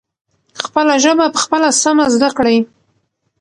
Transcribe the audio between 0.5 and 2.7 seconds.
خپله ژبه پخپله سمه زدکړئ.